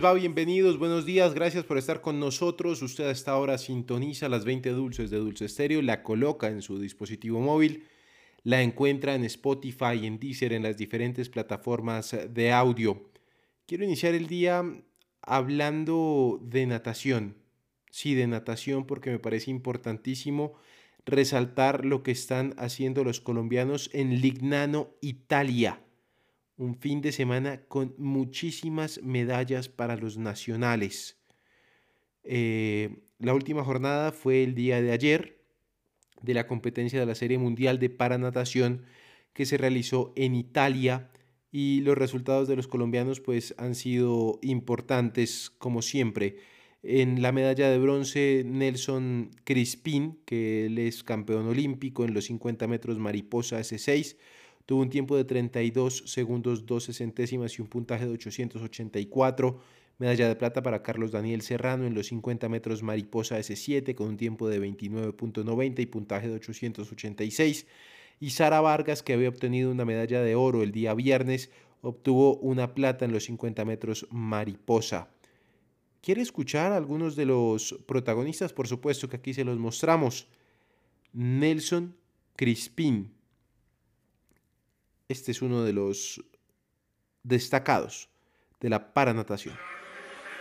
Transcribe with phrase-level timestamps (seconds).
[0.00, 2.80] Bienvenidos, buenos días, gracias por estar con nosotros.
[2.80, 6.80] Usted a esta hora sintoniza las 20 dulces de Dulce Estéreo, la coloca en su
[6.80, 7.84] dispositivo móvil,
[8.42, 13.10] la encuentra en Spotify, en Deezer, en las diferentes plataformas de audio.
[13.66, 14.64] Quiero iniciar el día
[15.20, 17.36] hablando de natación.
[17.90, 20.54] Sí, de natación porque me parece importantísimo
[21.04, 25.78] resaltar lo que están haciendo los colombianos en Lignano, Italia
[26.60, 31.18] un fin de semana con muchísimas medallas para los nacionales.
[32.22, 35.42] Eh, la última jornada fue el día de ayer
[36.20, 38.84] de la competencia de la Serie Mundial de Paranatación
[39.32, 41.10] que se realizó en Italia
[41.50, 46.36] y los resultados de los colombianos pues han sido importantes como siempre.
[46.82, 52.66] En la medalla de bronce Nelson Crispín, que él es campeón olímpico en los 50
[52.66, 54.16] metros mariposa S6,
[54.66, 59.60] Tuvo un tiempo de 32 segundos 12 centésimas y un puntaje de 884.
[59.98, 64.16] Medalla de plata para Carlos Daniel Serrano en los 50 metros mariposa S7 con un
[64.16, 67.66] tiempo de 29.90 y puntaje de 886.
[68.20, 71.50] Y Sara Vargas, que había obtenido una medalla de oro el día viernes,
[71.82, 75.10] obtuvo una plata en los 50 metros mariposa.
[76.00, 78.52] ¿Quiere escuchar a algunos de los protagonistas?
[78.52, 80.28] Por supuesto que aquí se los mostramos.
[81.12, 81.94] Nelson
[82.36, 83.12] Crispín
[85.10, 86.22] este es uno de los
[87.24, 88.08] destacados
[88.60, 89.58] de la paranatación.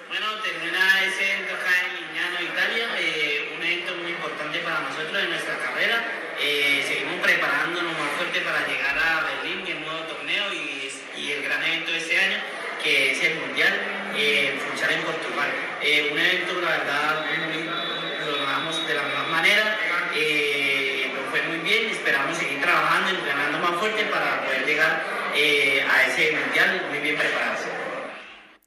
[0.07, 5.23] Bueno, termina ese evento acá en Lignano, Italia, eh, un evento muy importante para nosotros
[5.23, 6.05] en nuestra carrera.
[6.39, 11.43] Eh, seguimos preparándonos más fuerte para llegar a Berlín, el nuevo torneo y, y el
[11.43, 12.37] gran evento de este año,
[12.83, 13.73] que es el Mundial
[14.15, 15.49] eh, en Funchal en Portugal.
[15.81, 19.77] Eh, un evento, la verdad, muy, lo logramos de la mejor manera.
[20.15, 25.03] Eh, nos fue muy bien, esperamos seguir trabajando, entrenando más fuerte para poder llegar
[25.39, 27.61] eh, a ese Mundial muy bien preparados.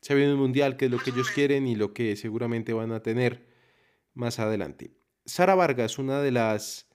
[0.00, 2.92] Se viene un mundial que es lo que ellos quieren y lo que seguramente van
[2.92, 3.46] a tener
[4.14, 4.90] más adelante.
[5.24, 6.88] Sara Vargas, una de las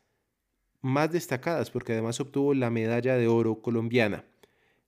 [0.81, 4.25] más destacadas porque además obtuvo la medalla de oro colombiana.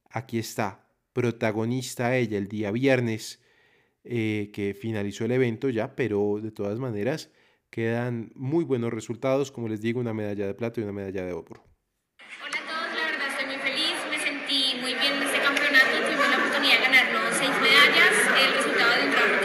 [0.10, 3.42] Aquí está, protagonista ella el día viernes
[4.04, 7.32] eh, que finalizó el evento ya, pero de todas maneras
[7.70, 11.34] quedan muy buenos resultados, como les digo, una medalla de plata y una medalla de
[11.34, 11.64] oro.
[12.42, 16.02] Hola a todos, la verdad estoy muy feliz, me sentí muy bien en este campeonato,
[16.02, 18.10] tuvimos la oportunidad de ganarnos seis medallas,
[18.42, 19.39] el resultado de un trabajo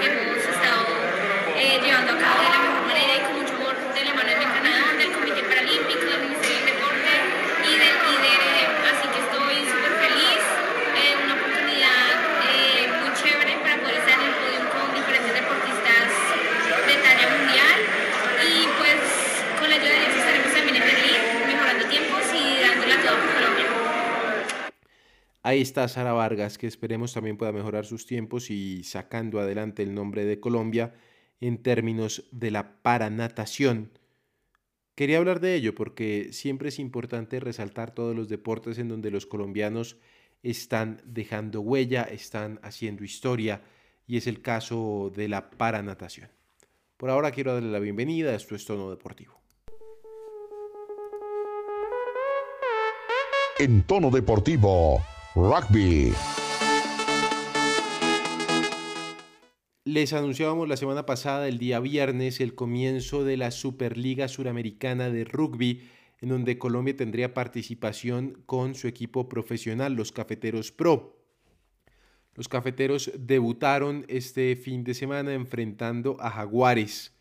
[25.55, 29.95] Ahí está Sara Vargas, que esperemos también pueda mejorar sus tiempos y sacando adelante el
[29.95, 30.95] nombre de Colombia
[31.41, 33.93] en términos de la paranatación.
[34.97, 39.27] Quería hablar de ello porque siempre es importante resaltar todos los deportes en donde los
[39.27, 39.97] colombianos
[40.43, 43.63] están dejando huella, están haciendo historia
[44.09, 46.31] y es el caso de la paranatación.
[46.97, 49.41] Por ahora quiero darle la bienvenida a esto es Tono Deportivo.
[53.61, 55.01] En tono deportivo,
[55.35, 56.13] rugby.
[59.85, 65.25] Les anunciábamos la semana pasada, el día viernes, el comienzo de la Superliga Suramericana de
[65.25, 65.89] Rugby,
[66.21, 71.19] en donde Colombia tendría participación con su equipo profesional, los Cafeteros Pro.
[72.35, 77.13] Los Cafeteros debutaron este fin de semana enfrentando a Jaguares.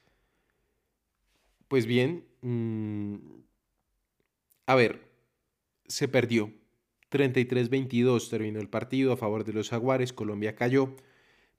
[1.68, 3.16] Pues bien, mmm,
[4.68, 5.12] a ver,
[5.88, 6.62] se perdió.
[7.13, 10.95] 33-22 terminó el partido a favor de los Jaguares, Colombia cayó,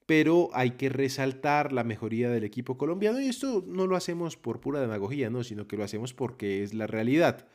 [0.04, 4.60] pero hay que resaltar la mejoría del equipo colombiano y esto no lo hacemos por
[4.60, 7.46] pura demagogía, no, sino que lo hacemos porque es la realidad.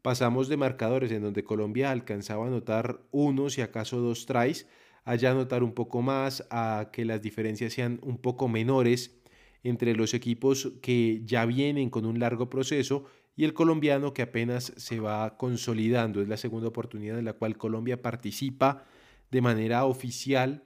[0.00, 4.66] Pasamos de marcadores en donde Colombia alcanzaba a anotar uno, si acaso dos tries,
[5.04, 9.20] allá anotar un poco más, a que las diferencias sean un poco menores
[9.62, 13.06] entre los equipos que ya vienen con un largo proceso
[13.40, 16.20] y el colombiano que apenas se va consolidando.
[16.20, 18.84] Es la segunda oportunidad en la cual Colombia participa
[19.30, 20.62] de manera oficial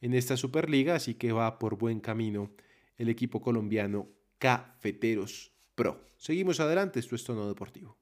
[0.00, 2.52] en esta Superliga, así que va por buen camino
[2.96, 4.06] el equipo colombiano
[4.38, 6.00] Cafeteros Pro.
[6.16, 7.98] Seguimos adelante, esto es Tono Deportivo.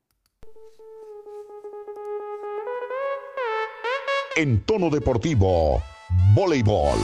[4.37, 5.83] En tono deportivo,
[6.35, 6.99] voleibol.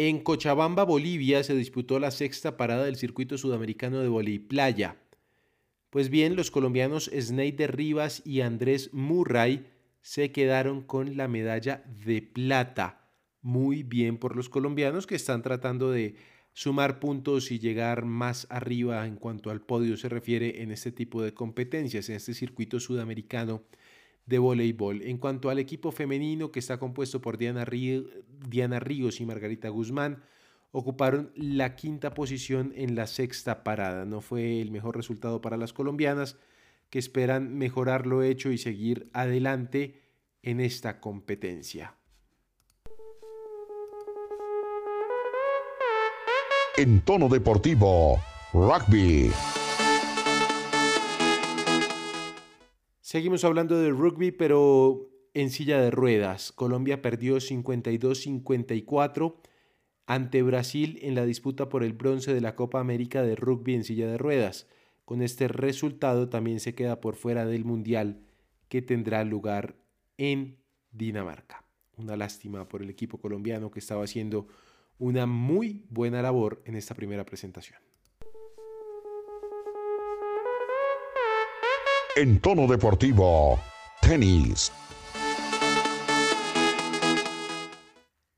[0.00, 4.96] En Cochabamba, Bolivia, se disputó la sexta parada del circuito sudamericano de voleibol playa.
[5.90, 9.66] Pues bien, los colombianos Sneider Rivas y Andrés Murray
[10.00, 13.10] se quedaron con la medalla de plata.
[13.42, 16.14] Muy bien por los colombianos que están tratando de
[16.52, 21.22] sumar puntos y llegar más arriba en cuanto al podio se refiere en este tipo
[21.22, 23.64] de competencias, en este circuito sudamericano
[24.28, 25.02] de voleibol.
[25.02, 27.66] En cuanto al equipo femenino que está compuesto por Diana,
[28.48, 30.22] Diana Ríos y Margarita Guzmán,
[30.70, 34.04] ocuparon la quinta posición en la sexta parada.
[34.04, 36.36] No fue el mejor resultado para las colombianas,
[36.90, 40.02] que esperan mejorar lo hecho y seguir adelante
[40.42, 41.94] en esta competencia.
[46.76, 48.18] En tono deportivo,
[48.52, 49.30] rugby.
[53.08, 56.52] Seguimos hablando de rugby, pero en silla de ruedas.
[56.52, 59.36] Colombia perdió 52-54
[60.04, 63.84] ante Brasil en la disputa por el bronce de la Copa América de Rugby en
[63.84, 64.68] silla de ruedas.
[65.06, 68.20] Con este resultado también se queda por fuera del Mundial
[68.68, 69.76] que tendrá lugar
[70.18, 70.58] en
[70.92, 71.64] Dinamarca.
[71.96, 74.48] Una lástima por el equipo colombiano que estaba haciendo
[74.98, 77.87] una muy buena labor en esta primera presentación.
[82.20, 83.60] En tono deportivo,
[84.02, 84.72] tenis.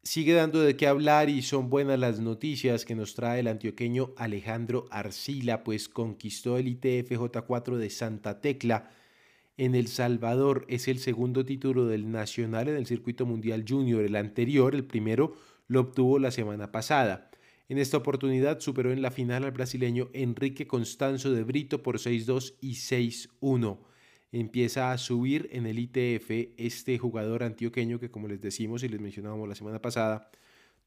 [0.02, 4.10] Sigue dando de qué hablar y son buenas las noticias que nos trae el antioqueño
[4.18, 8.90] Alejandro Arcila, pues conquistó el ITF J4 de Santa Tecla
[9.56, 10.66] en El Salvador.
[10.68, 14.04] Es el segundo título del Nacional en el Circuito Mundial Junior.
[14.04, 15.32] El anterior, el primero,
[15.68, 17.29] lo obtuvo la semana pasada.
[17.70, 22.54] En esta oportunidad superó en la final al brasileño Enrique Constanzo de Brito por 6-2
[22.60, 23.78] y 6-1.
[24.32, 29.00] Empieza a subir en el ITF este jugador antioqueño que como les decimos y les
[29.00, 30.32] mencionábamos la semana pasada,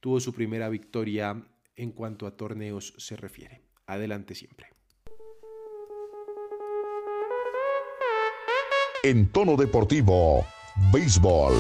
[0.01, 1.41] tuvo su primera victoria
[1.77, 3.61] en cuanto a torneos se refiere.
[3.85, 4.67] Adelante siempre.
[9.03, 10.45] En tono deportivo,
[10.91, 11.53] béisbol.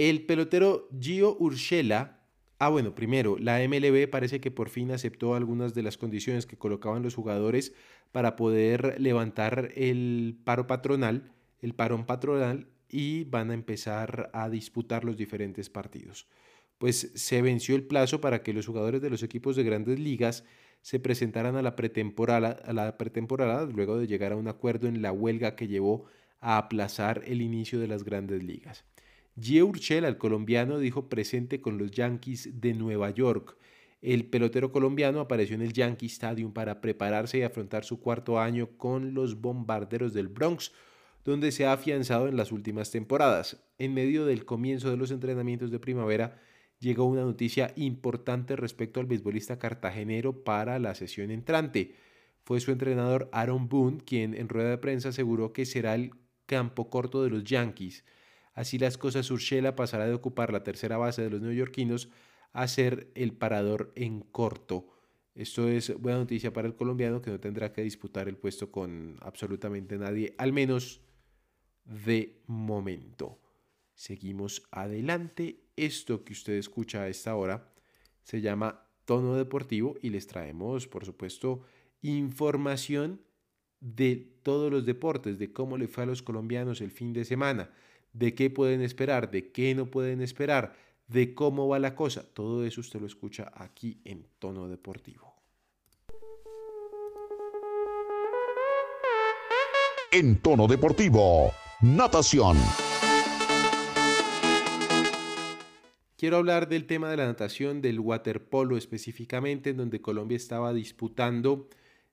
[0.00, 2.22] El pelotero Gio Urshela,
[2.58, 6.56] ah bueno, primero, la MLB parece que por fin aceptó algunas de las condiciones que
[6.56, 7.74] colocaban los jugadores
[8.10, 15.04] para poder levantar el paro patronal, el parón patronal, y van a empezar a disputar
[15.04, 16.26] los diferentes partidos.
[16.78, 20.44] Pues se venció el plazo para que los jugadores de los equipos de grandes ligas
[20.80, 25.02] se presentaran a la pretemporada, a la pretemporada luego de llegar a un acuerdo en
[25.02, 26.06] la huelga que llevó
[26.40, 28.86] a aplazar el inicio de las grandes ligas.
[29.38, 33.56] Gio Urchela, el colombiano, dijo presente con los Yankees de Nueva York.
[34.02, 38.78] El pelotero colombiano apareció en el Yankee Stadium para prepararse y afrontar su cuarto año
[38.78, 40.72] con los bombarderos del Bronx,
[41.24, 43.62] donde se ha afianzado en las últimas temporadas.
[43.78, 46.40] En medio del comienzo de los entrenamientos de primavera,
[46.78, 51.94] llegó una noticia importante respecto al beisbolista cartagenero para la sesión entrante.
[52.42, 56.12] Fue su entrenador Aaron Boone quien en rueda de prensa aseguró que será el
[56.46, 58.02] campo corto de los Yankees.
[58.60, 62.10] Así las cosas, Urshela pasará de ocupar la tercera base de los neoyorquinos
[62.52, 64.86] a ser el parador en corto.
[65.34, 69.16] Esto es buena noticia para el colombiano que no tendrá que disputar el puesto con
[69.22, 71.00] absolutamente nadie, al menos
[71.86, 73.40] de momento.
[73.94, 75.64] Seguimos adelante.
[75.74, 77.72] Esto que usted escucha a esta hora
[78.24, 81.62] se llama Tono Deportivo y les traemos, por supuesto,
[82.02, 83.22] información
[83.80, 87.70] de todos los deportes, de cómo le fue a los colombianos el fin de semana
[88.12, 90.74] de qué pueden esperar, de qué no pueden esperar,
[91.08, 92.22] de cómo va la cosa.
[92.22, 95.34] Todo eso usted lo escucha aquí en tono deportivo.
[100.12, 101.52] En tono deportivo,
[101.82, 102.56] natación.
[106.16, 111.68] Quiero hablar del tema de la natación, del waterpolo específicamente, en donde Colombia estaba disputando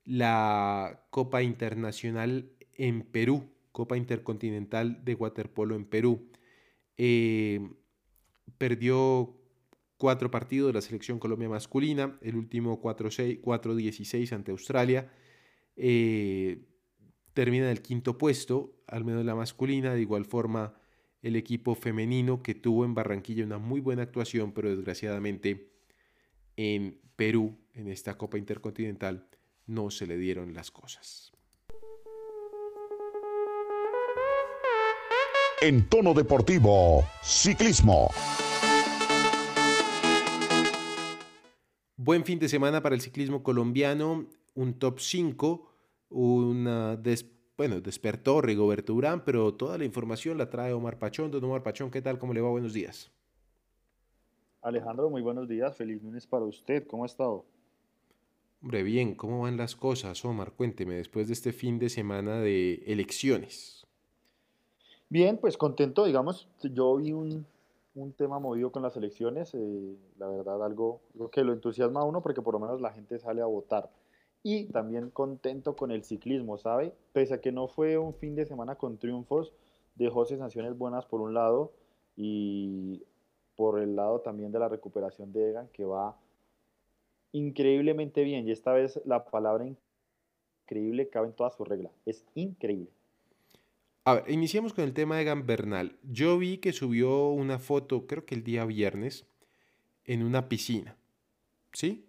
[0.05, 3.49] la Copa Internacional en Perú.
[3.77, 6.31] Copa Intercontinental de Waterpolo en Perú.
[6.97, 7.59] Eh,
[8.57, 9.39] perdió
[9.97, 15.11] cuatro partidos de la selección Colombia masculina, el último 4-16 ante Australia.
[15.75, 16.65] Eh,
[17.35, 20.73] termina en el quinto puesto, al menos la masculina, de igual forma
[21.21, 25.69] el equipo femenino que tuvo en Barranquilla una muy buena actuación, pero desgraciadamente
[26.55, 29.29] en Perú, en esta Copa Intercontinental,
[29.67, 31.36] no se le dieron las cosas.
[35.61, 38.09] En tono deportivo, ciclismo.
[41.95, 45.67] Buen fin de semana para el ciclismo colombiano, un top 5,
[46.09, 47.25] una des-
[47.57, 51.31] bueno, despertó Rigoberto Urán, pero toda la información la trae Omar Pachón.
[51.31, 52.19] Don Omar Pachón, ¿qué tal?
[52.19, 52.49] ¿Cómo le va?
[52.49, 53.11] Buenos días.
[54.61, 55.75] Alejandro, muy buenos días.
[55.75, 56.85] Feliz lunes para usted.
[56.85, 57.45] ¿Cómo ha estado?
[58.61, 60.51] Hombre, bien, ¿cómo van las cosas, Omar?
[60.51, 63.86] Cuénteme, después de este fin de semana de elecciones.
[65.09, 66.47] Bien, pues contento, digamos.
[66.61, 67.45] Yo vi un,
[67.95, 69.53] un tema movido con las elecciones.
[69.53, 73.17] eh, la verdad, algo, que lo entusiasma a uno porque por lo menos la gente
[73.19, 73.89] sale a votar.
[74.43, 76.93] Y también contento con el ciclismo, ¿sabe?
[77.13, 79.53] Pese a que no fue un fin de semana con triunfos,
[79.95, 81.71] dejó sensaciones buenas por un lado
[82.15, 83.03] y
[83.55, 86.17] por el lado también de la recuperación de Egan, que va
[87.31, 88.47] increíblemente bien.
[88.47, 89.65] Y esta vez la palabra
[90.65, 91.89] increíble cabe en toda su regla.
[92.05, 92.96] Es increíble.
[94.07, 95.97] A ver, iniciemos con el tema de Egan Bernal.
[96.01, 99.27] Yo vi que subió una foto, creo que el día viernes,
[100.05, 100.95] en una piscina.
[101.73, 102.07] ¿Sí?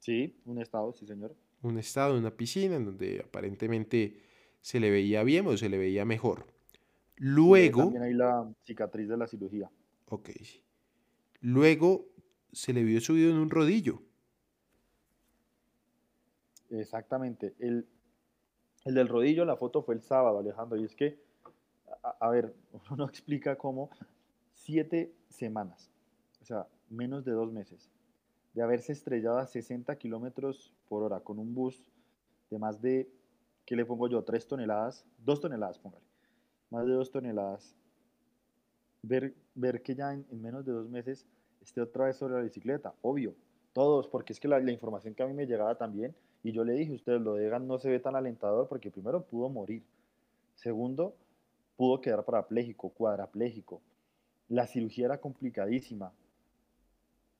[0.00, 1.34] Sí, un estado, sí, señor.
[1.62, 4.20] Un estado una piscina en donde aparentemente
[4.60, 6.44] se le veía bien o se le veía mejor.
[7.16, 9.70] Luego, también ahí la cicatriz de la cirugía.
[10.10, 10.28] ok.
[11.40, 12.04] Luego
[12.52, 14.02] se le vio subido en un rodillo.
[16.68, 17.54] Exactamente.
[17.58, 17.88] El,
[18.84, 20.78] el del rodillo, la foto fue el sábado, Alejandro.
[20.78, 21.29] Y es que,
[22.02, 23.90] a, ver, uno no explica cómo
[24.52, 25.90] siete semanas,
[26.40, 27.90] o sea, menos de dos meses,
[28.54, 31.82] de haberse estrellado a 60 kilómetros por hora con un bus
[32.50, 33.08] de más de,
[33.64, 34.24] ¿qué le pongo yo?
[34.24, 36.04] Tres toneladas, dos toneladas, póngale,
[36.70, 37.76] más de dos toneladas.
[39.02, 41.26] Ver, ver que ya en, en menos de dos meses
[41.62, 43.34] esté otra vez sobre la bicicleta, obvio,
[43.72, 46.64] todos, porque es que la, la información que a mí me llegaba también, y yo
[46.64, 49.84] le dije, ustedes lo de Egan no se ve tan alentador porque primero pudo morir,
[50.54, 51.14] segundo,
[51.80, 53.80] pudo quedar parapléjico, cuadrapléjico,
[54.48, 56.12] la cirugía era complicadísima.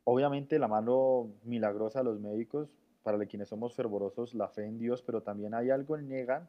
[0.04, 2.70] Obviamente la mano milagrosa de los médicos,
[3.02, 6.49] para quienes somos fervorosos, la fe en Dios, pero también hay algo en Egan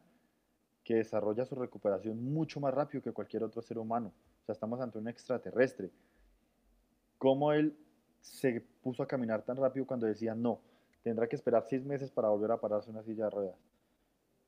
[0.85, 4.13] que desarrolla su recuperación mucho más rápido que cualquier otro ser humano.
[4.43, 5.91] O sea, estamos ante un extraterrestre.
[7.17, 7.77] ¿Cómo él
[8.21, 10.61] se puso a caminar tan rápido cuando decía no?
[11.03, 13.70] Tendrá que esperar seis meses para volver a pararse en una silla de ruedas.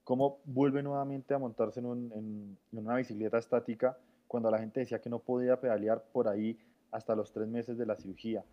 [0.04, 4.80] ¿Cómo vuelve nuevamente a montarse en, un- en- en una bicicleta estática cuando la gente
[4.82, 6.58] decía que no podía pedalear por ahí
[6.92, 8.44] hasta los tres meses de la cirugía?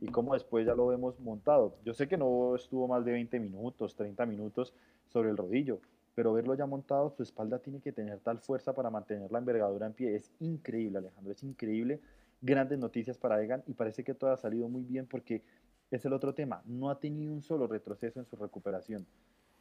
[0.00, 1.76] Y cómo después ya lo vemos montado.
[1.84, 4.74] Yo sé que no estuvo más de 20 minutos, 30 minutos
[5.08, 5.78] sobre el rodillo,
[6.14, 9.86] pero verlo ya montado, su espalda tiene que tener tal fuerza para mantener la envergadura
[9.86, 10.14] en pie.
[10.16, 12.00] Es increíble, Alejandro, es increíble.
[12.42, 15.42] Grandes noticias para Egan y parece que todo ha salido muy bien porque
[15.90, 16.62] es el otro tema.
[16.66, 19.06] No ha tenido un solo retroceso en su recuperación.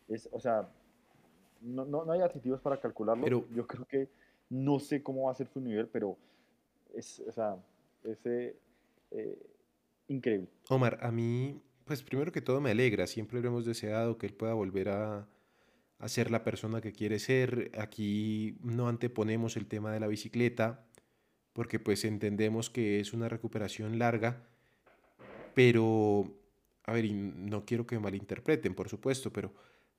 [0.09, 0.67] Es, o sea,
[1.63, 3.23] no, no, no hay adjetivos para calcularlo.
[3.23, 4.09] Pero- Yo creo que
[4.49, 6.17] no sé cómo va a ser su nivel, pero
[6.93, 7.55] es, o sea,
[8.03, 8.55] es eh,
[10.07, 10.47] increíble.
[10.69, 14.33] Omar, a mí, pues primero que todo me alegra, siempre lo hemos deseado que él
[14.33, 15.27] pueda volver a,
[15.99, 17.71] a ser la persona que quiere ser.
[17.77, 20.85] Aquí no anteponemos el tema de la bicicleta,
[21.53, 24.43] porque pues entendemos que es una recuperación larga,
[25.53, 26.25] pero,
[26.85, 29.51] a ver, y no quiero que me malinterpreten, por supuesto, pero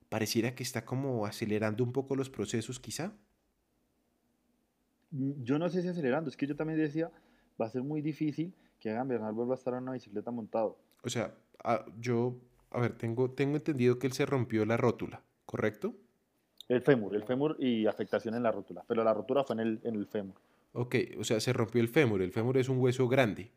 [0.09, 3.13] pareciera que está como acelerando un poco los procesos, quizá.
[5.11, 7.11] Mm, Yo no sé si acelerando, es que yo también decía,
[7.59, 10.77] va a ser muy difícil que Egan Bernal vuelva a estar en una bicicleta montado.
[11.03, 11.33] O sea,
[11.63, 12.35] a- yo,
[12.71, 15.95] a ver, tengo, tengo entendido que él se rompió la rótula, ¿correcto?
[16.67, 19.79] El fémur, el fémur y afectación en la rótula, pero la rotura fue en el,
[19.83, 20.35] en el fémur,
[20.73, 22.21] Ok, o sea, se rompió el fémur.
[22.21, 23.51] El fémur es un hueso grande.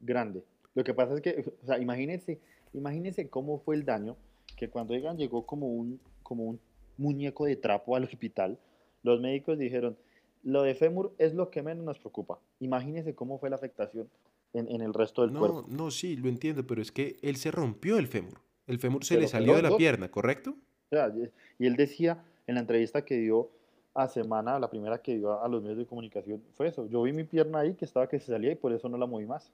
[0.00, 0.44] grande.
[0.74, 2.40] Lo que pasa es que, o sea, imagínense,
[2.72, 4.16] imagínense cómo fue el daño,
[4.56, 6.60] que cuando Egan llegó como un, como un
[6.96, 8.58] muñeco de trapo al hospital,
[9.02, 9.96] los médicos dijeron,
[10.44, 12.38] lo de fémur es lo que menos nos preocupa.
[12.60, 14.08] Imagínense cómo fue la afectación
[14.52, 15.64] en, en el resto del No, cuerpo.
[15.68, 18.40] no, sí, lo entiendo, pero es que él se rompió el fémur.
[18.66, 19.78] El fémur se Pero le salió de la dos.
[19.78, 20.50] pierna, ¿correcto?
[20.50, 21.12] O sea,
[21.58, 23.50] y- él decía en la entrevista que dio
[23.94, 26.86] a Semana, la primera que dio a los medios de comunicación, fue eso.
[26.88, 29.06] Yo vi mi pierna ahí que estaba que se salía y por eso no la
[29.06, 29.52] moví más.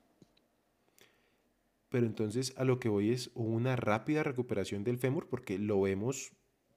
[1.90, 6.32] Pero entonces a lo que voy es una rápida recuperación del fémur porque lo vemos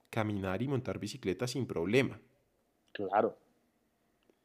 [0.10, 2.22] caminar y montar bicicleta sin problema.
[2.94, 3.38] Claro.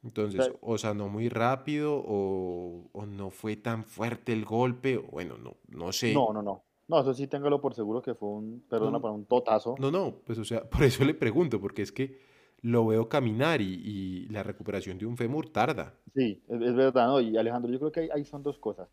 [0.03, 4.97] Entonces, sea- o sea, no muy rápido o, o no fue tan fuerte el golpe,
[4.99, 6.15] o bueno, no, no sé.
[6.15, 6.65] No, no, no.
[6.89, 9.77] No, eso sí téngalo por seguro que fue un, perdona, No, para un totazo.
[9.79, 12.21] No, no, pues o sea, por eso le pregunto, porque es que
[12.63, 15.95] lo veo caminar y, y la recuperación de un fémur tarda.
[16.15, 17.21] Sí, es, es verdad, ¿no?
[17.21, 18.89] Y Alejandro, yo creo que ahí, ahí son dos cosas.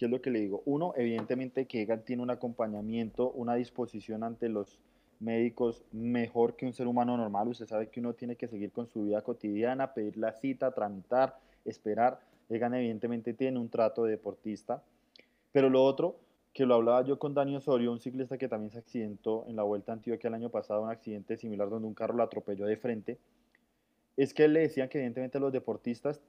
[0.00, 0.62] ¿Qué es lo que le digo?
[0.64, 4.80] Uno, evidentemente que Egan tiene un acompañamiento, una disposición ante los
[5.18, 7.48] médicos mejor que un ser humano normal.
[7.48, 11.38] Usted sabe que uno tiene que seguir con su vida cotidiana, pedir la cita, tramitar,
[11.66, 12.18] esperar.
[12.48, 14.82] Egan evidentemente tiene un trato de deportista.
[15.52, 16.16] Pero lo otro,
[16.54, 19.64] que lo hablaba yo con Dani Osorio, un ciclista que también se accidentó en la
[19.64, 22.78] Vuelta a Antioquia el año pasado, un accidente similar donde un carro lo atropelló de
[22.78, 23.18] frente,
[24.16, 26.22] es que le decían que evidentemente los deportistas,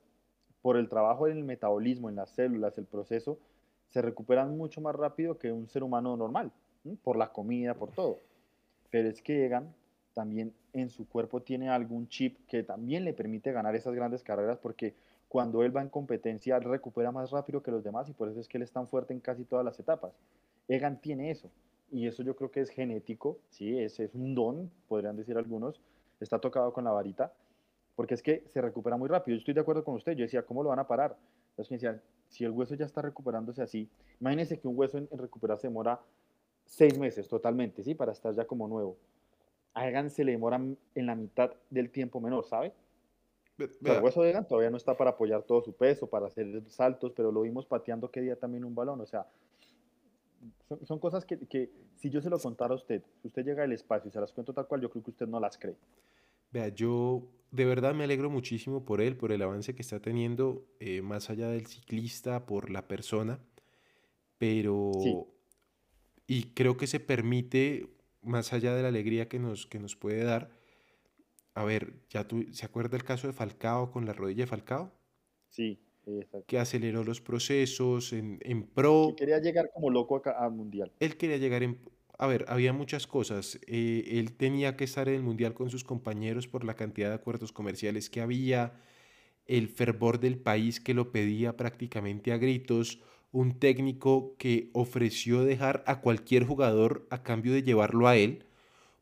[0.62, 3.40] por el trabajo en el metabolismo, en las células, el proceso,
[3.92, 6.52] se recuperan mucho más rápido que un ser humano normal,
[7.04, 8.20] por la comida, por todo.
[8.90, 9.74] Pero es que Egan
[10.14, 14.58] también en su cuerpo tiene algún chip que también le permite ganar esas grandes carreras
[14.60, 14.94] porque
[15.28, 18.48] cuando él va en competencia recupera más rápido que los demás y por eso es
[18.48, 20.14] que él es tan fuerte en casi todas las etapas.
[20.68, 21.50] Egan tiene eso
[21.92, 25.82] y eso yo creo que es genético, sí, es, es un don, podrían decir algunos,
[26.20, 27.34] está tocado con la varita,
[27.96, 29.36] porque es que se recupera muy rápido.
[29.36, 31.18] Yo estoy de acuerdo con usted, yo decía, ¿cómo lo van a parar?
[31.50, 35.08] Entonces me decían, si el hueso ya está recuperándose así, imagínense que un hueso en,
[35.12, 36.00] en recuperarse demora
[36.66, 37.94] seis meses totalmente, ¿sí?
[37.94, 38.98] Para estar ya como nuevo.
[39.74, 40.56] A Egan se le demora
[40.96, 42.74] en la mitad del tiempo menor, ¿sabe?
[43.58, 47.12] El hueso de Egan todavía no está para apoyar todo su peso, para hacer saltos,
[47.16, 49.02] pero lo vimos pateando que día también un balón.
[49.02, 49.28] O sea,
[50.68, 53.64] son, son cosas que, que si yo se lo contara a usted, si usted llega
[53.64, 55.76] al espacio y se las cuento tal cual, yo creo que usted no las cree.
[56.52, 60.68] Vea, yo de verdad me alegro muchísimo por él, por el avance que está teniendo,
[60.80, 63.40] eh, más allá del ciclista, por la persona,
[64.38, 64.92] pero...
[65.02, 65.16] Sí.
[66.28, 67.90] Y creo que se permite,
[68.22, 70.50] más allá de la alegría que nos, que nos puede dar,
[71.54, 74.94] a ver, ya tú, ¿se acuerda el caso de Falcao con la rodilla de Falcao?
[75.50, 76.46] Sí, exacto.
[76.48, 79.08] Que aceleró los procesos en, en pro.
[79.10, 80.94] Que quería llegar como loco acá al mundial.
[81.00, 81.80] Él quería llegar en...
[82.22, 83.60] A ver, había muchas cosas.
[83.66, 87.16] eh, él tenía que estar en el Mundial con sus compañeros por la cantidad de
[87.16, 88.74] acuerdos comerciales que había,
[89.48, 93.00] el fervor del país que lo pedía prácticamente a gritos,
[93.32, 98.46] un técnico que ofreció dejar a cualquier jugador a cambio de llevarlo a él,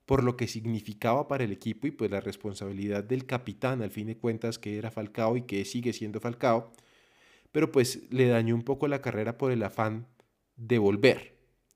[0.06, 4.08] por lo que significaba para el equipo y pues la responsabilidad del capitán, al fin
[4.08, 6.72] de cuentas, que era Falcao y que sigue siendo Falcao,
[7.52, 10.08] pero pues le dañó un poco la carrera por el afán
[10.58, 11.36] de volver,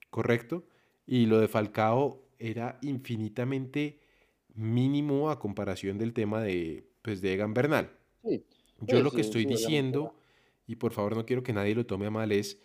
[0.10, 0.66] ¿correcto?
[1.06, 4.00] Y lo de Falcao era infinitamente
[4.56, 7.92] mínimo a comparación del tema de, pues, de Egan Bernal.
[8.22, 8.44] Sí,
[8.82, 10.16] Yo lo que estoy sí, diciendo,
[10.68, 12.60] y por favor no quiero que nadie lo tome a mal, es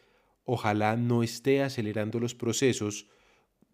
[0.44, 3.08] ojalá no esté acelerando los procesos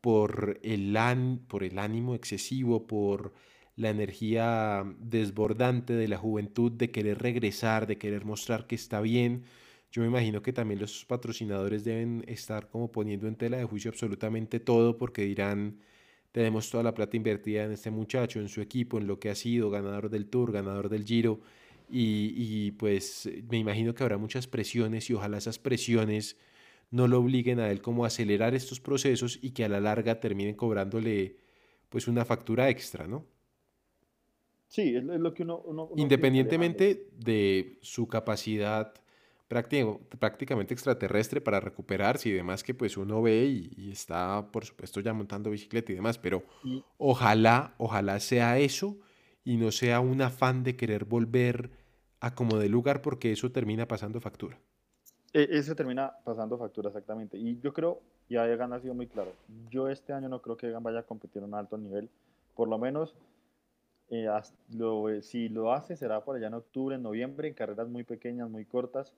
[0.01, 3.33] por el, án- por el ánimo excesivo, por
[3.77, 9.45] la energía desbordante de la juventud, de querer regresar, de querer mostrar que está bien.
[9.95, 13.93] Yo me imagino que también los patrocinadores deben estar como poniendo en tela de juicio
[13.93, 15.79] absolutamente todo porque dirán,
[16.33, 19.37] tenemos toda la plata invertida en este muchacho, en su equipo, en lo que ha
[19.37, 21.43] sido, ganador del Tour, ganador del Giro.
[21.89, 26.39] Y, y, pues me imagino que habrá muchas presiones y ojalá esas presiones
[26.91, 30.19] no lo obliguen a él como a acelerar estos procesos y que a la larga
[30.19, 31.37] terminen cobrándole
[31.89, 33.27] pues una factura extra, ¿no?
[34.67, 36.03] Sí, es lo que uno, uno, uno.
[36.03, 38.93] Independientemente de su capacidad
[39.49, 45.01] prácticamente extraterrestre para recuperarse y demás que pues uno ve y, y está por supuesto
[45.01, 48.99] ya montando bicicleta y demás, pero Y, ojalá, ojalá sea eso
[49.45, 51.71] y no sea un afán de querer volver
[52.21, 54.59] a como de lugar porque eso termina pasando factura.
[55.41, 57.37] E- Eso termina pasando factura exactamente.
[57.37, 59.33] Y yo creo, ya Egan ha sido muy claro,
[59.71, 62.09] yo este año no creo que Egan vaya a competir a un alto nivel.
[62.55, 63.15] Por lo menos,
[64.11, 64.29] eh,
[64.71, 68.05] lo- eh, si lo hace, será por allá en octubre, en noviembre, en carreras muy
[68.05, 69.13] pequeñas, muy cortas.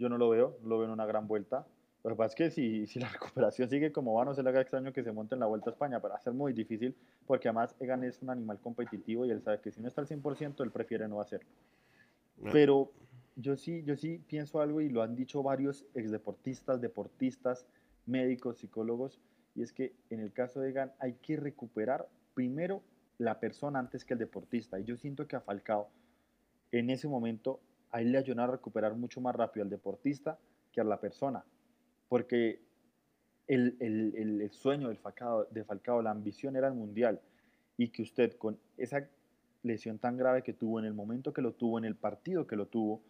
[0.00, 1.66] Yo no lo veo, lo veo en una gran vuelta.
[2.02, 4.48] Lo que pasa es que si, si la recuperación sigue como va, no se le
[4.48, 6.54] haga extraño que se monte en la Vuelta a España, pero va a ser muy
[6.54, 10.00] difícil, porque además Egan es un animal competitivo y él sabe que si no está
[10.00, 11.50] al 100%, él prefiere no hacerlo.
[12.50, 12.90] Pero
[13.36, 17.66] yo sí, yo sí pienso algo y lo han dicho varios exdeportistas, deportistas,
[18.06, 19.20] médicos, psicólogos,
[19.54, 22.82] y es que en el caso de Egan hay que recuperar primero
[23.18, 24.80] la persona antes que el deportista.
[24.80, 25.90] Y yo siento que a Falcao,
[26.72, 27.60] en ese momento,
[27.92, 30.38] a él le ayudaron a recuperar mucho más rápido al deportista
[30.72, 31.44] que a la persona.
[32.08, 32.60] Porque
[33.46, 37.20] el, el- el- sueño del Falcao, de Falcao, la ambición era el mundial.
[37.76, 39.08] Y que usted con esa
[39.62, 42.56] lesión tan grave que tuvo en el momento que lo tuvo, en el partido que
[42.56, 43.02] lo tuvo,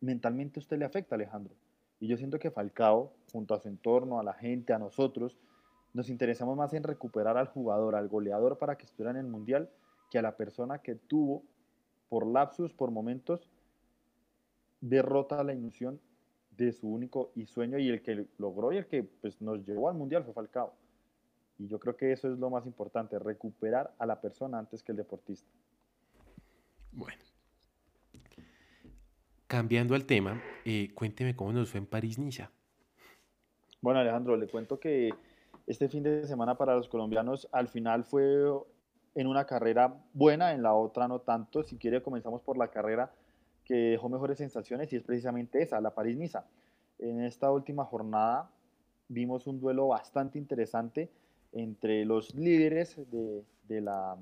[0.00, 1.54] mentalmente usted le afecta, Alejandro.
[2.00, 5.36] Y yo siento que Falcao, junto a su entorno, a la gente, a nosotros,
[5.94, 9.70] nos interesamos más en recuperar al jugador, al goleador para que estuviera en el Mundial,
[10.10, 11.42] que a la persona que tuvo,
[12.08, 13.50] por lapsus, por momentos,
[14.80, 16.00] derrota la ilusión
[16.56, 19.88] de su único y sueño y el que logró y el que pues, nos llevó
[19.88, 20.74] al Mundial fue Falcao.
[21.58, 24.92] Y yo creo que eso es lo más importante, recuperar a la persona antes que
[24.92, 25.48] el deportista.
[26.92, 27.22] Bueno.
[29.46, 32.50] Cambiando al tema, eh, cuénteme cómo nos fue en París-Niza.
[33.80, 35.10] Bueno, Alejandro, le cuento que
[35.66, 38.50] este fin de semana para los colombianos al final fue
[39.18, 41.64] en una carrera buena, en la otra no tanto.
[41.64, 43.10] Si quiere, comenzamos por la carrera
[43.64, 46.46] que dejó mejores sensaciones y es precisamente esa, la París-Niza.
[47.00, 48.48] En esta última jornada
[49.08, 51.10] vimos un duelo bastante interesante
[51.50, 54.16] entre los líderes de, de la,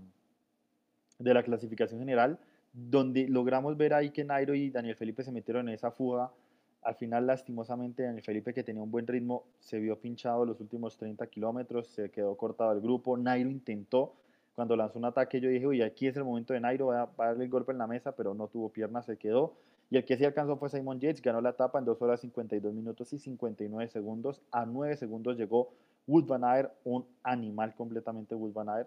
[1.19, 2.39] de la clasificación general,
[2.73, 6.33] donde logramos ver ahí que Nairo y Daniel Felipe se metieron en esa fuga.
[6.81, 10.97] Al final, lastimosamente, Daniel Felipe, que tenía un buen ritmo, se vio pinchado los últimos
[10.97, 13.19] 30 kilómetros, se quedó cortado el grupo.
[13.19, 14.15] Nairo intentó,
[14.57, 17.27] cuando lanzó un ataque, yo dije, uy, aquí es el momento de Nairo, va a,
[17.27, 19.53] darle el golpe en la mesa, pero no tuvo piernas, se quedó.
[19.91, 22.73] Y el que sí alcanzó fue Simon Yates, ganó la etapa en 2 horas 52
[22.73, 24.41] minutos y 59 segundos.
[24.51, 25.75] A 9 segundos llegó
[26.07, 28.87] Wood Van un animal completamente Wood Van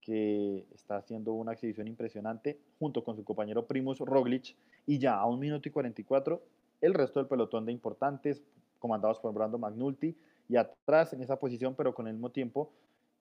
[0.00, 4.56] que está haciendo una exhibición impresionante junto con su compañero Primus Roglic.
[4.86, 6.42] Y ya a 1 minuto y 44,
[6.80, 8.42] el resto del pelotón de importantes,
[8.78, 10.16] comandados por Brando Magnulti,
[10.48, 12.72] y atrás en esa posición, pero con el mismo tiempo,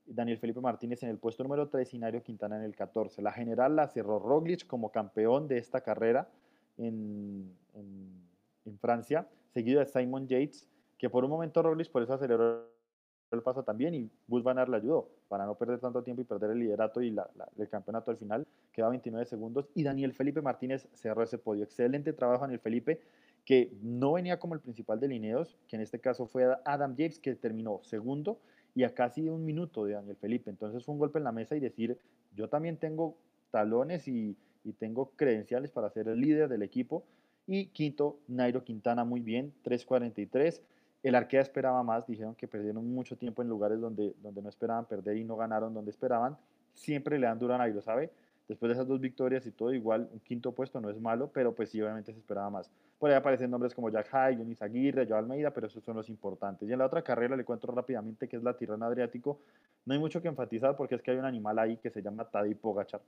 [0.09, 3.21] Daniel Felipe Martínez en el puesto número 3 y Quintana en el 14.
[3.21, 6.27] La general la cerró Roglic como campeón de esta carrera
[6.77, 7.55] en,
[8.79, 10.67] Francia, seguido de Simon Yates,
[10.97, 12.67] que por un momento Roglic por eso aceleró
[13.31, 16.25] el paso también y Bus Van Aert le ayudó para no perder tanto tiempo y
[16.25, 17.15] perder el liderato y
[17.57, 21.63] el campeonato al final, quedó a 29 segundos y Daniel Felipe Martínez cerró ese podio.
[21.63, 23.01] Excelente trabajo Daniel Felipe,
[23.45, 27.19] que no venía como el principal de Lineos, que en este caso fue Adam James,
[27.19, 28.39] que terminó segundo
[28.75, 30.49] y a casi un minuto de Daniel Felipe.
[30.49, 31.97] Entonces fue un golpe en la mesa y decir,
[32.35, 33.17] yo también tengo
[33.51, 37.03] talones y, y tengo credenciales para ser el líder del equipo.
[37.47, 40.61] Y quinto, Nairo Quintana muy bien, 3.43.
[41.01, 44.85] El Arkea esperaba más, dijeron que perdieron mucho tiempo en lugares donde, donde no esperaban
[44.85, 46.37] perder y no ganaron donde esperaban.
[46.73, 48.11] Siempre le dan duro a Nairo, ¿sabe?
[48.49, 51.53] Después de esas dos victorias y todo, igual un quinto puesto no es malo, pero
[51.53, 52.71] pues sí, obviamente se esperaba más.
[52.97, 56.09] Por ahí aparecen nombres como Jack High, Jonis Aguirre, Joe Almeida, pero esos son los
[56.09, 56.67] importantes.
[56.67, 59.39] Y en la otra carrera le cuento rápidamente que es la Tirana Adriático.
[59.85, 62.25] No hay mucho que enfatizar porque es que hay un animal ahí que se llama
[62.25, 63.01] Tadej Pogachar.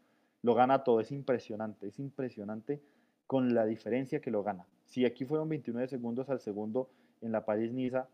[0.43, 2.79] Lo gana todo, es impresionante, es impresionante
[3.25, 4.67] con la diferencia que lo gana.
[4.85, 6.87] Si aquí fueron 29 segundos al segundo
[7.19, 8.07] en la París-Niza,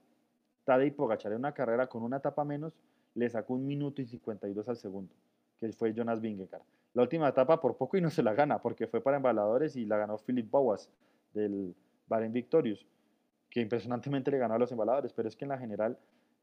[0.63, 2.71] Tadej Pogacar en una carrera con una etapa menos
[3.15, 5.13] le sacó un minuto y 52 al segundo,
[5.59, 6.63] que fue Jonas Vingegaard.
[6.97, 9.86] La última etapa por poco y no se la gana, porque fue para embaladores y
[9.86, 10.89] la ganó Philip Bowas
[11.31, 11.75] del
[12.07, 12.88] Bahrain Victorious,
[13.51, 15.95] que impresionantemente le ganó a los embaladores, pero es que en la general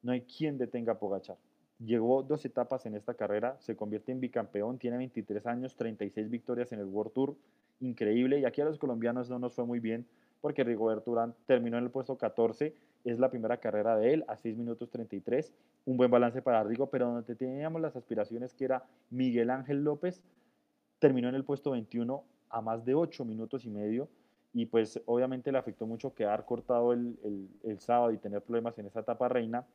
[0.02, 1.38] no hay quien detenga a Pogachar.
[1.80, 6.70] Llegó dos etapas en esta carrera, se convierte en bicampeón, tiene 23 años, 36 victorias
[6.70, 7.36] en el World Tour,
[7.80, 8.38] increíble.
[8.38, 10.06] Y aquí a los colombianos no nos fue muy bien
[10.40, 14.36] porque Rigoberto Urán terminó en el puesto 14, es la primera carrera de él a
[14.36, 15.52] 6 minutos 33,
[15.86, 20.22] un buen balance para Rigo, pero donde teníamos las aspiraciones que era Miguel Ángel López,
[21.04, 24.08] terminó en el puesto 21 a más de 8 minutos y medio
[24.54, 28.78] y pues obviamente le afectó mucho quedar cortado el, el, el sábado y tener problemas
[28.78, 29.66] en esa etapa reina.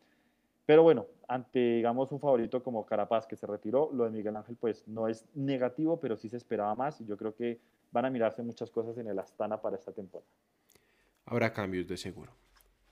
[0.65, 4.55] Pero bueno, ante, digamos, un favorito como Carapaz que se retiró, lo de Miguel Ángel
[4.55, 7.59] pues no es negativo, pero sí se esperaba más y yo creo que
[7.91, 10.31] van a mirarse muchas cosas en el Astana para esta temporada.
[11.27, 12.31] Habrá cambios de seguro.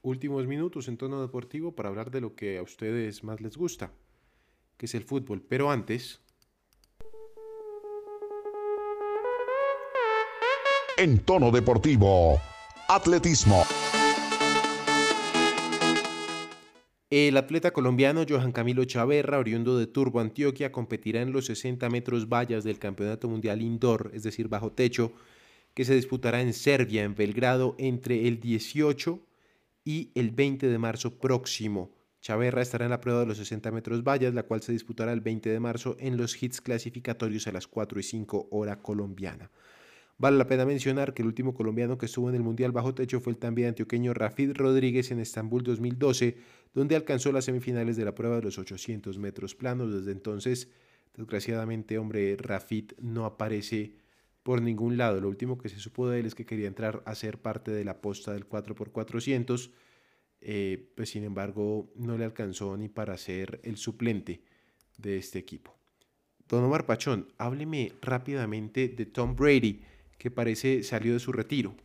[0.03, 3.89] Últimos minutos en tono deportivo para hablar de lo que a ustedes más les gusta,
[4.77, 5.41] que es el fútbol.
[5.41, 6.21] Pero antes...
[10.99, 12.41] En tono deportivo,
[12.89, 13.63] atletismo.
[17.11, 22.27] El atleta colombiano Johan Camilo Chaverra, oriundo de Turbo, Antioquia, competirá en los 60 metros
[22.27, 25.11] vallas del Campeonato Mundial Indoor, es decir, bajo techo,
[25.75, 29.23] que se disputará en Serbia, en Belgrado, entre el 18
[29.85, 31.91] y el 20 de marzo próximo.
[32.21, 35.21] Chaverra estará en la prueba de los 60 metros vallas, la cual se disputará el
[35.21, 39.51] 20 de marzo en los hits clasificatorios a las 4 y 5 hora colombiana.
[40.19, 43.19] Vale la pena mencionar que el último colombiano que estuvo en el Mundial bajo techo
[43.19, 46.37] fue el también antioqueño Rafid Rodríguez en Estambul 2012,
[46.73, 49.93] donde alcanzó las semifinales de la prueba de los 800 metros planos.
[49.93, 50.69] Desde entonces,
[51.15, 53.93] desgraciadamente, hombre, Rafid no aparece
[54.41, 55.21] por ningún lado.
[55.21, 57.85] Lo último que se supo de él es que quería entrar a ser parte de
[57.85, 59.69] la posta del 4x400,
[60.41, 64.41] eh, pues sin embargo no le alcanzó ni para ser el suplente
[64.97, 65.75] de este equipo.
[66.47, 69.81] Don Omar Pachón, hábleme rápidamente de Tom Brady
[70.17, 71.75] que parece salió de su retiro.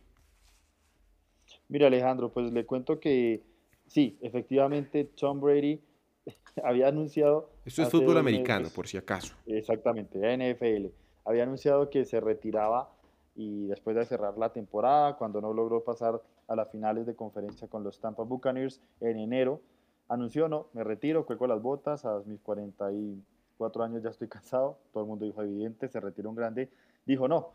[1.69, 3.43] Mira Alejandro, pues le cuento que
[3.87, 5.81] sí, efectivamente Tom Brady
[6.63, 7.49] había anunciado...
[7.65, 9.35] Esto es fútbol americano, por si acaso.
[9.45, 10.87] Exactamente, NFL.
[11.25, 12.91] Había anunciado que se retiraba
[13.35, 17.67] y después de cerrar la temporada, cuando no logró pasar a las finales de conferencia
[17.67, 19.61] con los Tampa Buccaneers en enero,
[20.09, 25.03] anunció, no, me retiro, cuelgo las botas, a mis 44 años ya estoy cansado, todo
[25.03, 26.69] el mundo dijo evidente, se retiró un grande,
[27.05, 27.53] dijo, no,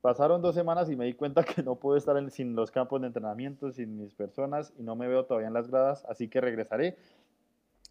[0.00, 3.08] pasaron dos semanas y me di cuenta que no puedo estar sin los campos de
[3.08, 6.96] entrenamiento, sin mis personas y no me veo todavía en las gradas, así que regresaré.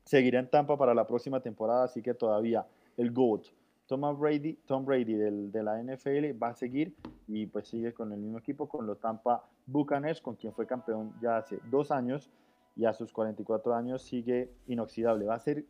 [0.06, 3.44] Seguiré en Tampa para la próxima temporada, así que todavía el GOAT,
[3.88, 6.94] Tom Brady, Tom Brady del- de la NFL va a seguir
[7.28, 11.14] y pues sigue con el mismo equipo, con los Tampa Buccaneers, con quien fue campeón
[11.22, 12.30] ya hace dos años
[12.76, 15.26] y a sus 44 años sigue inoxidable.
[15.26, 15.66] Va a ser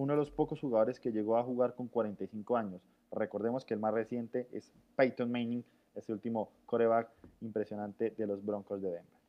[0.00, 2.80] uno de los pocos jugadores que llegó a jugar con 45 años.
[3.12, 5.62] Recordemos que el más reciente es Peyton Manning,
[5.94, 7.10] ese último coreback
[7.42, 9.20] impresionante de los Broncos de Denver.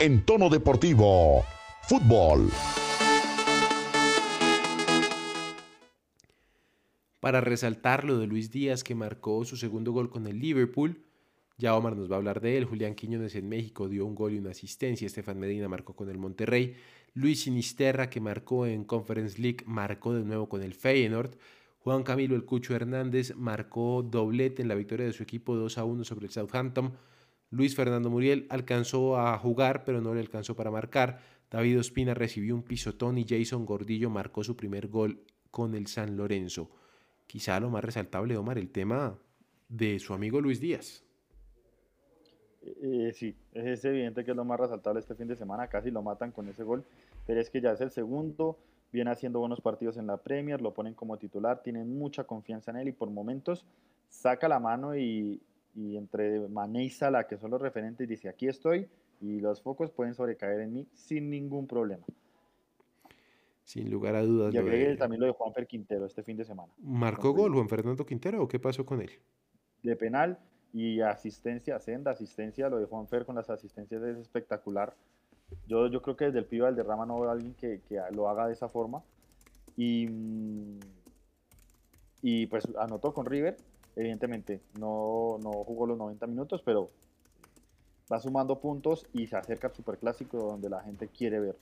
[0.00, 1.42] En tono deportivo,
[1.82, 2.48] fútbol.
[7.20, 11.04] Para resaltar lo de Luis Díaz que marcó su segundo gol con el Liverpool,
[11.58, 14.32] ya Omar nos va a hablar de él, Julián Quiñones en México dio un gol
[14.32, 16.74] y una asistencia, Estefan Medina marcó con el Monterrey,
[17.14, 21.36] Luis Sinisterra que marcó en Conference League marcó de nuevo con el Feyenoord,
[21.80, 25.84] Juan Camilo El Cucho Hernández marcó doblete en la victoria de su equipo 2 a
[25.84, 26.92] 1 sobre el Southampton,
[27.50, 32.54] Luis Fernando Muriel alcanzó a jugar pero no le alcanzó para marcar, David Ospina recibió
[32.54, 36.70] un pisotón y Jason Gordillo marcó su primer gol con el San Lorenzo.
[37.26, 39.18] Quizá lo más resaltable, Omar, el tema
[39.68, 41.04] de su amigo Luis Díaz.
[42.64, 46.02] Eh, sí, es evidente que es lo más resaltable este fin de semana, casi lo
[46.02, 46.84] matan con ese gol,
[47.26, 48.56] pero es que ya es el segundo,
[48.92, 52.76] viene haciendo buenos partidos en la Premier, lo ponen como titular, tienen mucha confianza en
[52.78, 53.66] él y por momentos
[54.08, 55.42] saca la mano y,
[55.74, 58.88] y entre Mané y Salah, que son los referentes, dice aquí estoy
[59.20, 62.04] y los focos pueden sobrecaer en mí sin ningún problema.
[63.64, 64.52] Sin lugar a dudas.
[64.52, 68.04] Y agregué también lo de Juanfer Quintero este fin de semana, ¿Marcó gol Juan Fernando
[68.04, 69.10] Quintero o qué pasó con él?
[69.82, 70.38] de penal
[70.72, 74.94] y asistencia, senda asistencia, lo de Juanfer con las asistencias es espectacular.
[75.66, 78.00] Yo, yo creo que desde el pibe del derrama no veo a alguien que, que
[78.12, 79.02] lo haga de esa forma.
[79.76, 80.80] Y, mm,
[82.22, 83.56] y pues anotó con River,
[83.96, 86.90] evidentemente no, no jugó los 90 minutos, pero
[88.10, 91.56] va sumando puntos y se acerca al superclásico donde la gente quiere ver.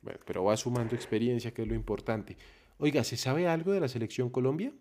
[0.00, 2.36] Bueno, pero va sumando experiencia, que es lo importante.
[2.78, 4.72] Oiga, ¿se sabe algo de la selección Colombia?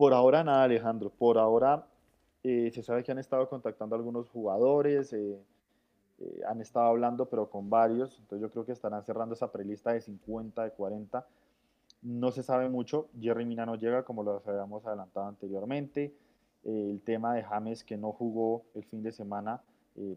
[0.00, 1.10] Por ahora nada, Alejandro.
[1.10, 1.84] Por ahora
[2.42, 5.38] eh, se sabe que han estado contactando algunos jugadores, eh,
[6.20, 8.18] eh, han estado hablando, pero con varios.
[8.18, 11.26] Entonces yo creo que estarán cerrando esa prelista de 50, de 40.
[12.00, 13.08] No se sabe mucho.
[13.20, 16.14] Jerry Mina no llega, como lo habíamos adelantado anteriormente.
[16.64, 19.60] El tema de James, que no jugó el fin de semana,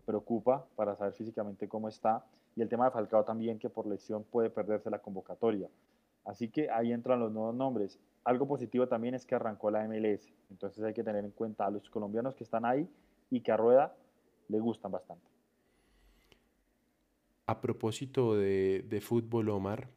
[0.06, 2.24] preocupa para saber físicamente cómo está.
[2.56, 5.68] Y el tema de Falcao también, que por lesión puede perderse la convocatoria.
[6.26, 8.00] Así que ahí entran los nuevos nombres.
[8.24, 10.32] Algo positivo también es que arrancó la MLS.
[10.50, 12.88] Entonces hay que tener en cuenta a los colombianos que están ahí
[13.30, 13.96] y que a Rueda
[14.48, 15.26] le gustan bastante.
[17.46, 19.90] A propósito de, de fútbol, Omar,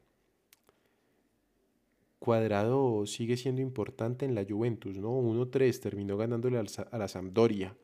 [2.19, 5.11] Cuadrado sigue siendo importante en la Juventus, ¿no?
[5.21, 7.77] 1-3 terminó ganándole a la Sampdoria.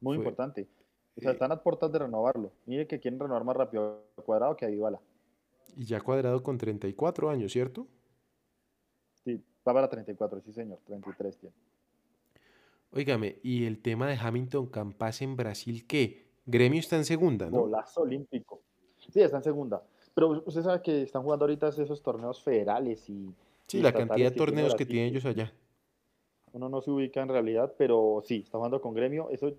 [0.00, 0.66] Muy Fue- importante.
[1.16, 2.50] O sea, eh, están a puertas de renovarlo.
[2.66, 5.00] Mire que quieren renovar más rápido a Cuadrado que a Dybala.
[5.78, 7.86] Y ya Cuadrado con 34 años, ¿cierto?
[9.24, 11.54] Sí, va para 34, sí señor, 33 tiene.
[12.90, 16.26] Óigame, ¿y el tema de Hamilton Campas en Brasil qué?
[16.46, 17.60] Gremio está en segunda, ¿no?
[17.60, 18.60] Golazo olímpico.
[19.12, 19.80] Sí, está en segunda.
[20.14, 23.32] Pero usted sabe que están jugando ahorita esos torneos federales y...
[23.68, 25.52] Sí, y la cantidad de torneos que tienen ellos allá.
[26.52, 29.28] Uno no se ubica en realidad, pero sí, está jugando con Gremio.
[29.30, 29.56] Eso eh,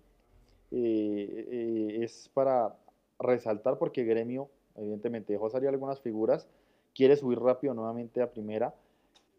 [0.71, 2.75] eh, es para
[3.19, 6.47] resaltar porque Gremio, evidentemente, dejó salir algunas figuras,
[6.95, 8.73] quiere subir rápido nuevamente a primera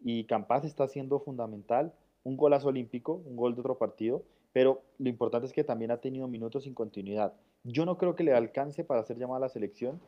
[0.03, 1.93] y Campas está siendo fundamental.
[2.23, 4.23] Un golazo olímpico, un gol de otro partido,
[4.53, 7.33] pero lo importante es que también ha tenido minutos sin continuidad.
[7.63, 9.99] Yo no creo que le alcance para ser llamado a la selección,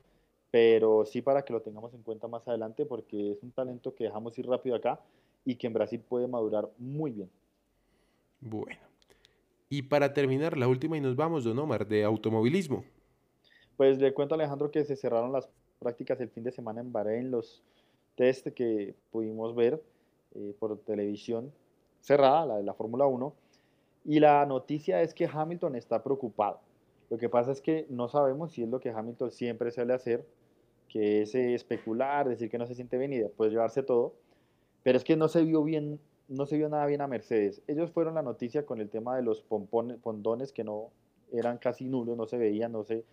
[0.51, 4.05] pero sí para que lo tengamos en cuenta más adelante porque es un talento que
[4.05, 4.99] dejamos ir rápido acá
[5.45, 7.29] y que en Brasil puede madurar muy bien.
[8.39, 8.81] Bueno.
[9.69, 12.83] Y para terminar, la última y nos vamos, don Omar, de automovilismo.
[13.77, 16.91] Pues le cuento a Alejandro que se cerraron las prácticas el fin de semana en
[16.91, 17.63] Bahrein, los
[18.15, 19.81] test que pudimos ver
[20.35, 21.51] eh, por televisión
[22.01, 23.33] cerrada, la de la Fórmula 1,
[24.05, 26.59] y la noticia es que Hamilton está preocupado.
[27.09, 30.25] Lo que pasa es que no sabemos si es lo que Hamilton siempre suele hacer,
[30.89, 34.13] que es eh, especular, decir que no se siente bien y después llevarse todo,
[34.83, 37.61] pero es que no se vio bien, no se vio nada bien a Mercedes.
[37.67, 40.89] Ellos fueron la noticia con el tema de los pompones, pondones que no
[41.31, 43.05] eran casi nulos, no se veían, no se,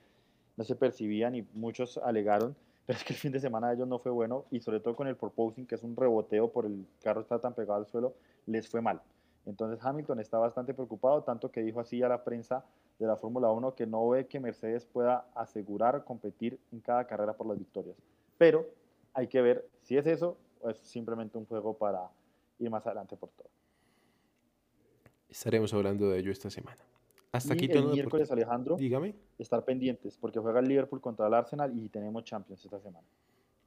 [0.61, 2.55] no se percibían y muchos alegaron,
[2.87, 4.95] pero es que el fin de semana de ellos no fue bueno y sobre todo
[4.95, 8.13] con el proposing, que es un reboteo por el carro está tan pegado al suelo,
[8.45, 9.01] les fue mal.
[9.47, 12.63] Entonces Hamilton está bastante preocupado, tanto que dijo así a la prensa
[12.99, 17.33] de la Fórmula 1 que no ve que Mercedes pueda asegurar competir en cada carrera
[17.33, 17.97] por las victorias.
[18.37, 18.67] Pero
[19.15, 22.11] hay que ver si es eso o es simplemente un juego para
[22.59, 23.49] ir más adelante por todo.
[25.27, 26.85] Estaremos hablando de ello esta semana.
[27.33, 27.93] Hasta y aquí el todo.
[27.93, 29.15] miércoles, Alejandro, Dígame.
[29.39, 33.07] estar pendientes porque juega el Liverpool contra el Arsenal y tenemos Champions esta semana.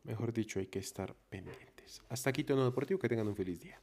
[0.03, 2.01] Mejor dicho, hay que estar pendientes.
[2.09, 2.99] Hasta aquí todo deportivo.
[2.99, 3.79] Que tengan un feliz día.